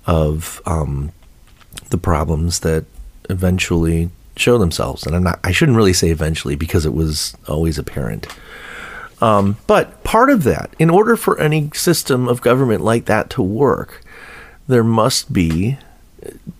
[0.05, 1.11] of um,
[1.89, 2.85] the problems that
[3.29, 5.05] eventually show themselves.
[5.05, 8.27] And I'm not, I shouldn't really say eventually because it was always apparent.
[9.21, 13.41] Um, but part of that, in order for any system of government like that to
[13.41, 14.03] work,
[14.67, 15.77] there must be,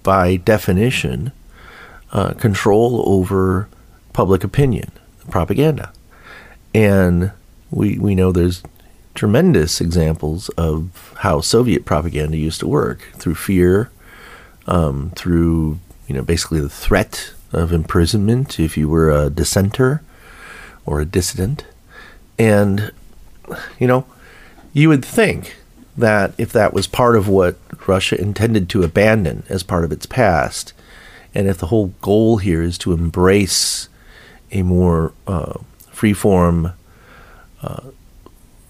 [0.03, 1.31] by definition,
[2.11, 3.67] uh, control over
[4.13, 4.91] public opinion,
[5.29, 5.91] propaganda.
[6.73, 7.31] And
[7.69, 8.63] we, we know there's
[9.15, 13.91] tremendous examples of how Soviet propaganda used to work through fear,
[14.65, 20.01] um, through you know, basically the threat of imprisonment if you were a dissenter
[20.85, 21.65] or a dissident.
[22.37, 22.91] And,
[23.79, 24.05] you know,
[24.73, 25.55] you would think
[25.95, 30.05] that if that was part of what Russia intended to abandon as part of its
[30.05, 30.73] past,
[31.35, 33.87] and if the whole goal here is to embrace
[34.53, 35.59] a more uh,
[35.91, 36.73] freeform
[37.61, 37.81] uh,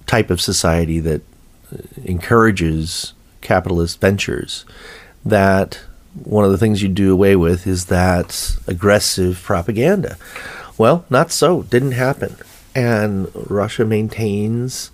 [0.08, 1.22] type of society that
[2.04, 4.66] encourages capitalist ventures,
[5.26, 5.82] that
[6.24, 10.18] one of the things you do away with is that aggressive propaganda.
[10.78, 11.64] Well, not so.
[11.64, 12.36] Didn't happen.
[12.76, 14.92] And Russia maintains.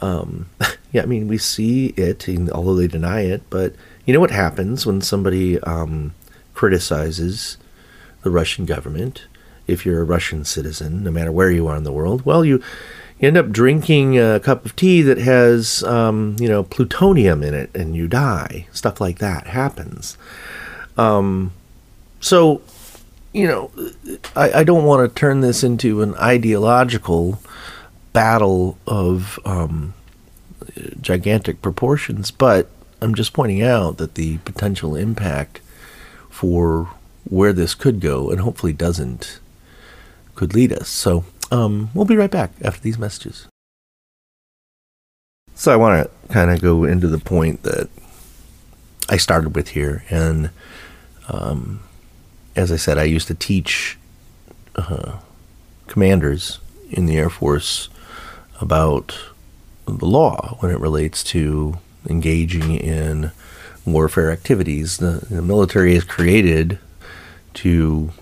[0.00, 0.48] Um,
[0.92, 3.42] yeah, I mean, we see it, although they deny it.
[3.50, 6.14] But you know what happens when somebody um,
[6.54, 7.56] criticizes
[8.22, 9.26] the Russian government?
[9.70, 12.62] If you're a Russian citizen, no matter where you are in the world, well, you
[13.18, 17.54] you end up drinking a cup of tea that has, um, you know, plutonium in
[17.54, 18.66] it, and you die.
[18.72, 20.16] Stuff like that happens.
[20.96, 21.52] Um,
[22.20, 22.62] so,
[23.32, 23.70] you know,
[24.34, 27.40] I, I don't want to turn this into an ideological
[28.12, 29.94] battle of um,
[31.00, 32.68] gigantic proportions, but
[33.02, 35.60] I'm just pointing out that the potential impact
[36.28, 36.90] for
[37.24, 39.40] where this could go, and hopefully doesn't,
[40.40, 40.88] could lead us.
[40.88, 43.46] So, um, we'll be right back after these messages.
[45.54, 47.90] So I want to kind of go into the point that
[49.10, 50.48] I started with here, and
[51.28, 51.80] um,
[52.56, 53.98] as I said, I used to teach
[54.76, 55.18] uh,
[55.88, 57.90] commanders in the Air Force
[58.62, 59.18] about
[59.84, 61.76] the law when it relates to
[62.08, 63.32] engaging in
[63.84, 64.96] warfare activities.
[64.96, 66.78] The, the military is created
[67.54, 68.12] to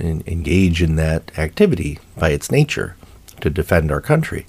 [0.00, 2.96] engage in that activity by its nature
[3.40, 4.46] to defend our country,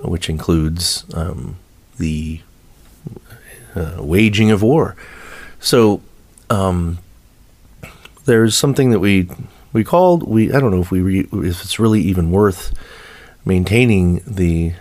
[0.00, 1.56] which includes um,
[1.98, 2.40] the
[3.74, 4.96] uh, waging of war.
[5.60, 6.02] So
[6.50, 6.98] um,
[8.24, 9.28] there's something that we
[9.72, 12.72] we called we I don't know if we re, if it's really even worth
[13.44, 14.74] maintaining the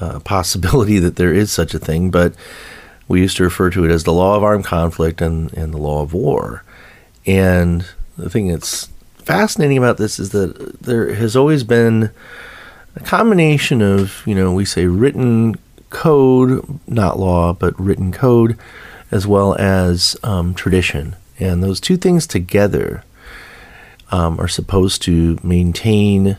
[0.00, 2.34] uh, possibility that there is such a thing, but
[3.08, 5.78] we used to refer to it as the law of armed conflict and, and the
[5.78, 6.62] law of war.
[7.24, 8.88] And the thing that's
[9.26, 12.10] fascinating about this is that there has always been
[12.94, 15.56] a combination of, you know, we say written
[15.90, 18.56] code, not law, but written code,
[19.10, 21.16] as well as um, tradition.
[21.40, 23.02] And those two things together
[24.12, 26.38] um, are supposed to maintain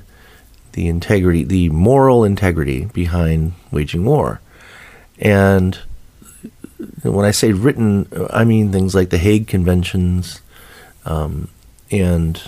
[0.72, 4.40] the integrity, the moral integrity behind waging war.
[5.20, 5.78] And
[7.04, 10.42] when I say written, I mean things like the Hague Conventions
[11.04, 11.50] um,
[11.92, 12.42] and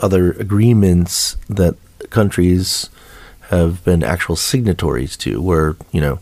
[0.00, 1.76] other agreements that
[2.10, 2.90] countries
[3.50, 6.18] have been actual signatories to, where you know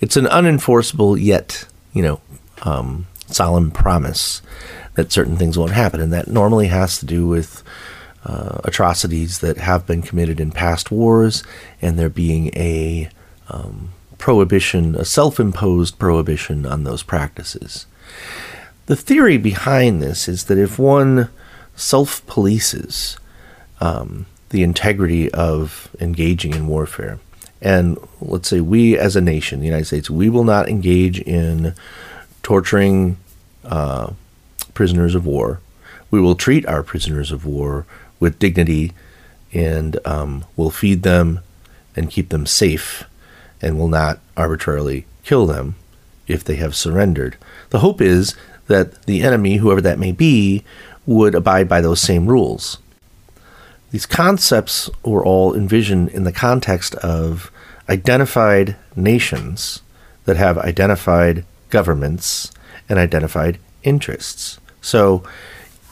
[0.00, 2.20] it's an unenforceable yet you know
[2.62, 4.42] um, solemn promise
[4.94, 7.62] that certain things won't happen, and that normally has to do with
[8.24, 11.42] uh, atrocities that have been committed in past wars,
[11.80, 13.08] and there being a
[13.48, 17.86] um, prohibition, a self-imposed prohibition on those practices.
[18.86, 21.30] The theory behind this is that if one
[21.78, 23.18] self polices
[23.80, 27.18] um, the integrity of engaging in warfare.
[27.60, 31.74] And let's say we as a nation, the United States, we will not engage in
[32.42, 33.16] torturing
[33.64, 34.12] uh,
[34.74, 35.60] prisoners of war.
[36.10, 37.84] We will treat our prisoners of war
[38.20, 38.92] with dignity
[39.52, 41.40] and um, will feed them
[41.96, 43.04] and keep them safe
[43.60, 45.74] and will not arbitrarily kill them
[46.26, 47.36] if they have surrendered.
[47.70, 48.34] The hope is
[48.68, 50.64] that the enemy, whoever that may be,
[51.08, 52.76] would abide by those same rules.
[53.92, 57.50] These concepts were all envisioned in the context of
[57.88, 59.80] identified nations
[60.26, 62.52] that have identified governments
[62.90, 64.60] and identified interests.
[64.82, 65.22] So,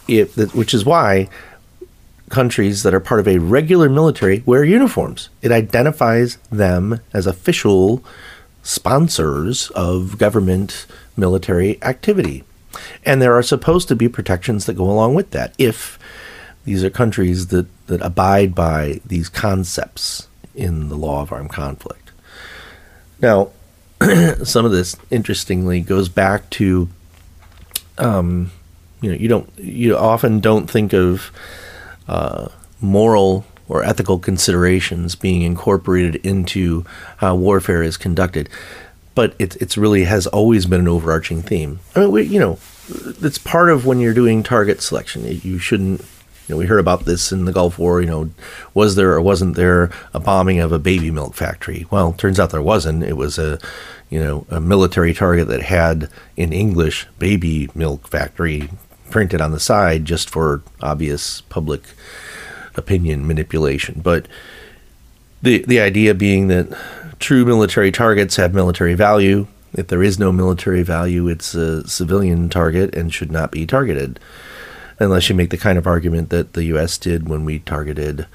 [0.07, 1.31] it, which is why
[2.29, 5.31] countries that are part of a regular military wear uniforms.
[5.41, 8.05] It identifies them as official
[8.63, 10.85] sponsors of government
[11.17, 12.45] military activity.
[13.07, 15.99] And there are supposed to be protections that go along with that if
[16.65, 22.11] these are countries that, that abide by these concepts in the law of armed conflict.
[23.23, 23.51] Now,
[24.43, 26.89] some of this, interestingly, goes back to,
[27.99, 28.51] um,
[29.01, 31.31] you know, you don't, you often don't think of
[32.09, 32.49] uh,
[32.81, 36.85] moral or ethical considerations being incorporated into
[37.19, 38.49] how warfare is conducted
[39.17, 41.81] but it it's really has always been an overarching theme.
[41.97, 42.59] I mean, we, you know,
[42.89, 45.25] it's part of when you're doing target selection.
[45.43, 46.01] You shouldn't.
[46.49, 48.01] You know, we heard about this in the Gulf War.
[48.01, 48.31] You know,
[48.73, 51.87] was there or wasn't there a bombing of a baby milk factory?
[51.91, 53.03] Well, turns out there wasn't.
[53.03, 53.59] It was a,
[54.11, 58.71] you know, a military target that had in English baby milk factory
[59.11, 61.83] printed on the side just for obvious public
[62.77, 64.01] opinion manipulation.
[64.03, 64.27] But
[65.43, 66.69] the the idea being that
[67.19, 69.47] true military targets have military value.
[69.77, 74.19] If there is no military value, it's a civilian target and should not be targeted,
[74.99, 76.97] unless you make the kind of argument that the U.S.
[76.97, 78.27] did when we targeted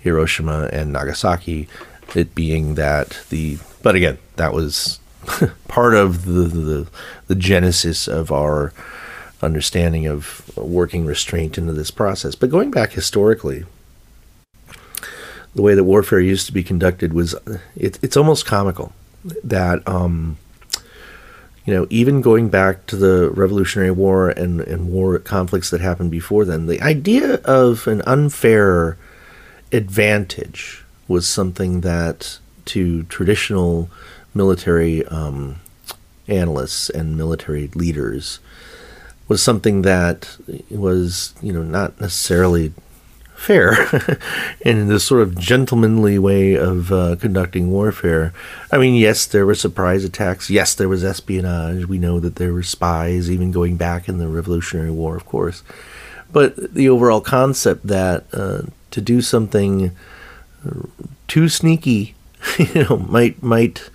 [0.00, 1.68] Hiroshima and Nagasaki.
[2.14, 4.98] It being that the, but again, that was
[5.68, 6.88] part of the, the
[7.26, 8.72] the genesis of our
[9.42, 12.34] understanding of working restraint into this process.
[12.34, 13.66] But going back historically,
[15.54, 17.34] the way that warfare used to be conducted was
[17.76, 18.92] it, it's almost comical
[19.44, 20.38] that um,
[21.68, 26.10] you know even going back to the Revolutionary War and, and war conflicts that happened
[26.10, 28.96] before then, the idea of an unfair
[29.70, 33.90] advantage was something that to traditional
[34.32, 35.56] military um,
[36.26, 38.38] analysts and military leaders
[39.28, 40.38] was something that
[40.70, 42.72] was you know not necessarily
[43.38, 44.18] fair
[44.60, 48.32] in this sort of gentlemanly way of uh, conducting warfare.
[48.72, 50.50] I mean, yes, there were surprise attacks.
[50.50, 51.86] Yes, there was espionage.
[51.86, 55.62] We know that there were spies, even going back in the Revolutionary War, of course.
[56.32, 59.96] But the overall concept that uh, to do something
[61.26, 62.14] too sneaky,
[62.58, 63.90] you know, might might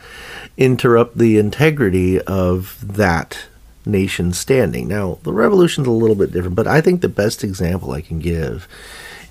[0.58, 3.46] interrupt the integrity of that
[3.86, 4.88] nation standing.
[4.88, 8.20] Now, the revolution's a little bit different, but I think the best example I can
[8.20, 8.68] give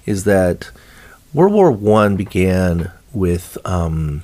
[0.07, 0.70] is that
[1.32, 4.22] World War One began with um,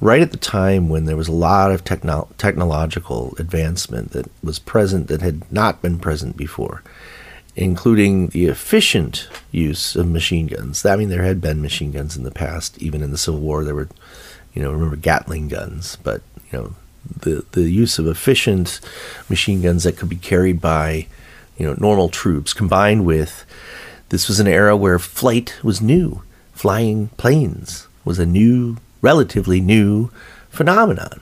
[0.00, 4.58] right at the time when there was a lot of techno- technological advancement that was
[4.58, 6.82] present that had not been present before,
[7.56, 10.84] including the efficient use of machine guns.
[10.86, 13.64] I mean, there had been machine guns in the past, even in the Civil War.
[13.64, 13.88] There were,
[14.54, 16.74] you know, remember Gatling guns, but you know,
[17.20, 18.80] the the use of efficient
[19.28, 21.06] machine guns that could be carried by,
[21.58, 23.44] you know, normal troops, combined with
[24.10, 26.22] this was an era where flight was new.
[26.52, 30.10] Flying planes was a new, relatively new
[30.50, 31.20] phenomenon.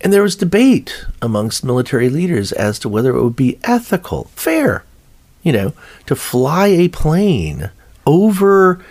[0.00, 4.84] And there was debate amongst military leaders as to whether it would be ethical, fair,
[5.42, 5.74] you know,
[6.06, 7.70] to fly a plane
[8.06, 8.82] over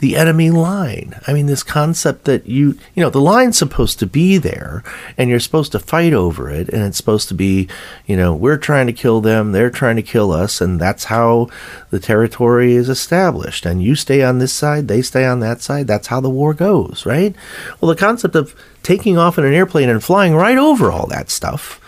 [0.00, 1.18] the enemy line.
[1.26, 4.84] I mean, this concept that you, you know, the line's supposed to be there
[5.16, 6.68] and you're supposed to fight over it.
[6.68, 7.68] And it's supposed to be,
[8.06, 10.60] you know, we're trying to kill them, they're trying to kill us.
[10.60, 11.48] And that's how
[11.90, 13.66] the territory is established.
[13.66, 15.88] And you stay on this side, they stay on that side.
[15.88, 17.34] That's how the war goes, right?
[17.80, 21.28] Well, the concept of taking off in an airplane and flying right over all that
[21.28, 21.80] stuff,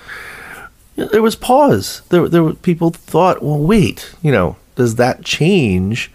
[0.96, 2.02] there was pause.
[2.08, 6.10] There, there were people thought, well, wait, you know, does that change?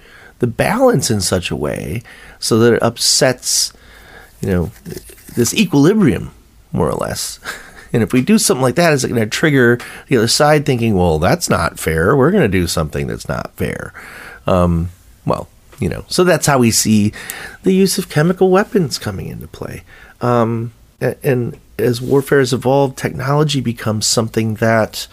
[0.45, 2.03] The balance in such a way
[2.37, 3.73] so that it upsets,
[4.41, 4.71] you know,
[5.35, 6.31] this equilibrium,
[6.71, 7.39] more or less.
[7.93, 10.65] And if we do something like that, is it going to trigger the other side
[10.65, 12.13] thinking, well, that's not fair.
[12.13, 13.93] We're going to do something that's not fair.
[14.45, 14.89] Um,
[15.25, 15.47] well,
[15.79, 17.13] you know, so that's how we see
[17.63, 19.83] the use of chemical weapons coming into play.
[20.19, 25.07] Um, and, and as warfare has evolved, technology becomes something that,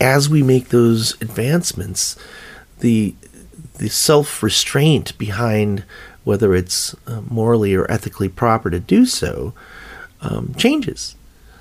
[0.00, 2.16] as we make those advancements,
[2.80, 3.14] the
[3.78, 5.84] the self restraint behind
[6.24, 9.54] whether it's uh, morally or ethically proper to do so
[10.20, 11.16] um, changes.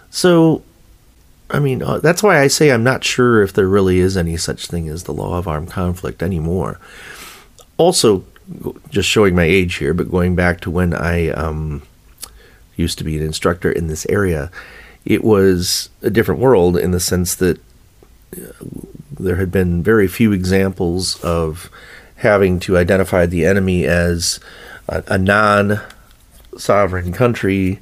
[0.09, 0.63] So,
[1.49, 4.35] I mean, uh, that's why I say I'm not sure if there really is any
[4.35, 6.79] such thing as the law of armed conflict anymore.
[7.77, 8.25] Also,
[8.89, 11.83] just showing my age here, but going back to when I um,
[12.75, 14.51] used to be an instructor in this area,
[15.05, 17.57] it was a different world in the sense that
[18.35, 18.51] uh,
[19.19, 21.69] there had been very few examples of
[22.17, 24.39] having to identify the enemy as
[24.87, 25.79] a, a non
[26.57, 27.79] sovereign country.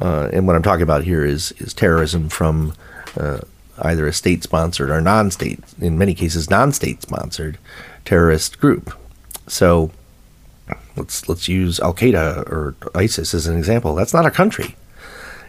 [0.00, 2.74] Uh, and what I'm talking about here is, is terrorism from
[3.18, 3.40] uh,
[3.82, 7.58] either a state sponsored or non state, in many cases, non state sponsored
[8.04, 8.92] terrorist group.
[9.46, 9.90] So
[10.96, 13.94] let's let's use Al Qaeda or ISIS as an example.
[13.94, 14.76] That's not a country,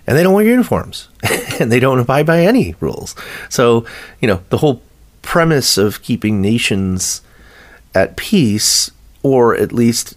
[0.06, 1.10] and they don't wear uniforms,
[1.60, 3.16] and they don't abide by any rules.
[3.50, 3.86] So
[4.22, 4.82] you know the whole
[5.22, 7.22] premise of keeping nations
[7.96, 8.92] at peace,
[9.24, 10.16] or at least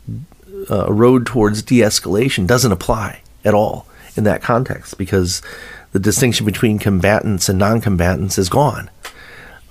[0.71, 5.41] uh, a road towards de escalation, doesn't apply at all in that context because
[5.93, 8.91] the distinction between combatants and non combatants is gone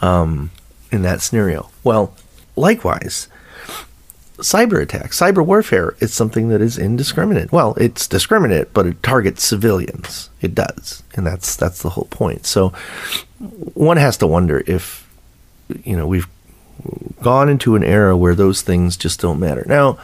[0.02, 0.50] um,
[0.92, 1.70] in that scenario.
[1.84, 2.16] Well,
[2.56, 3.28] likewise,
[4.38, 7.52] cyber attacks, cyber warfare is something that is indiscriminate.
[7.52, 10.30] Well, it's discriminate, but it targets civilians.
[10.42, 12.46] It does, and that's that's the whole point.
[12.46, 12.70] So
[13.74, 15.08] one has to wonder if
[15.84, 16.28] you know we've
[17.22, 19.64] gone into an era where those things just don't matter.
[19.68, 19.98] Now,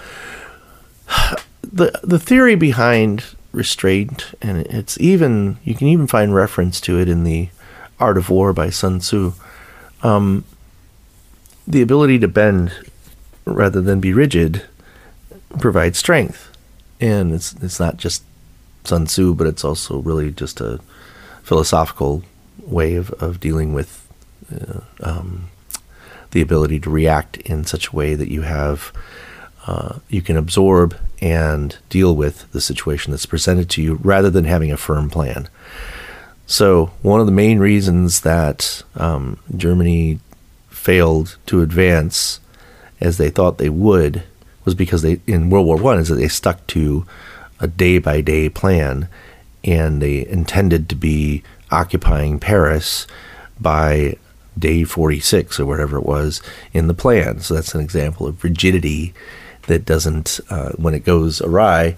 [1.62, 7.08] the the theory behind restraint, and it's even you can even find reference to it
[7.08, 7.50] in the
[8.00, 9.34] Art of War by Sun Tzu.
[10.02, 10.44] Um,
[11.68, 12.74] the ability to bend
[13.46, 14.64] rather than be rigid
[15.60, 16.50] provides strength.
[17.00, 18.24] And it's it's not just
[18.84, 20.80] Sun Tzu, but it's also really just a
[21.44, 22.24] philosophical
[22.60, 24.08] way of, of dealing with
[24.54, 25.50] uh, um,
[26.34, 28.92] the ability to react in such a way that you have
[29.66, 34.44] uh, you can absorb and deal with the situation that's presented to you rather than
[34.44, 35.48] having a firm plan.
[36.46, 40.20] So one of the main reasons that um, Germany
[40.70, 42.42] failed to advance
[43.00, 44.24] as they thought they would
[44.66, 47.06] was because they in World War One is that they stuck to
[47.60, 49.08] a day by day plan,
[49.64, 53.08] and they intended to be occupying Paris
[53.60, 54.18] by
[54.58, 56.42] day 46 or whatever it was
[56.74, 57.40] in the plan.
[57.40, 59.14] So that's an example of rigidity
[59.68, 61.96] that doesn't, uh, when it goes awry,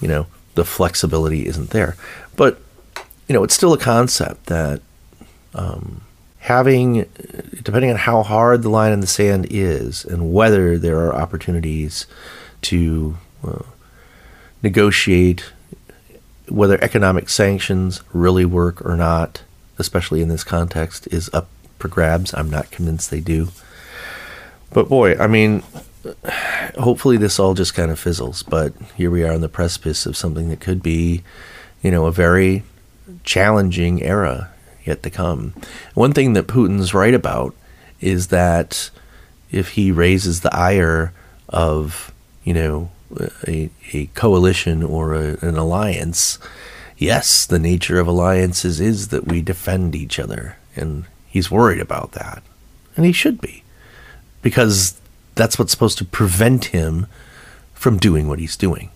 [0.00, 1.96] you know, the flexibility isn't there.
[2.36, 2.60] But,
[3.28, 4.80] you know, it's still a concept that
[5.54, 6.02] um,
[6.38, 7.06] having,
[7.62, 12.06] depending on how hard the line in the sand is and whether there are opportunities
[12.62, 13.62] to uh,
[14.62, 15.52] negotiate
[16.48, 19.42] whether economic sanctions really work or not,
[19.78, 21.48] especially in this context, is up
[21.78, 22.34] for grabs.
[22.34, 23.48] I'm not convinced they do.
[24.72, 25.62] But boy, I mean,
[26.78, 28.42] hopefully this all just kind of fizzles.
[28.42, 31.22] But here we are on the precipice of something that could be,
[31.82, 32.64] you know, a very
[33.22, 34.50] challenging era
[34.84, 35.54] yet to come.
[35.94, 37.54] One thing that Putin's right about
[38.00, 38.90] is that
[39.50, 41.12] if he raises the ire
[41.48, 42.12] of,
[42.42, 42.90] you know,
[43.46, 46.38] a, a coalition or a, an alliance,
[46.98, 50.56] yes, the nature of alliances is that we defend each other.
[50.74, 51.04] And
[51.34, 52.44] he's worried about that.
[52.96, 53.64] And he should be.
[54.40, 54.98] Because
[55.34, 57.08] that's what's supposed to prevent him
[57.74, 58.90] from doing what he's doing.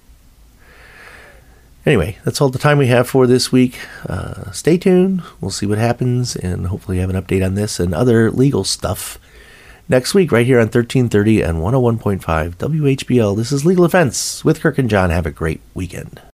[1.85, 3.81] Anyway, that's all the time we have for this week.
[4.07, 5.21] Uh, stay tuned.
[5.41, 9.19] We'll see what happens and hopefully have an update on this and other legal stuff
[9.89, 13.37] next week, right here on 1330 and 101.5 WHBL.
[13.37, 15.11] This is Legal Defense with Kirk and John.
[15.11, 16.21] Have a great weekend.